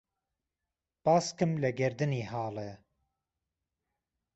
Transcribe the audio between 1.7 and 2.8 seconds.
گهردنی هاڵێ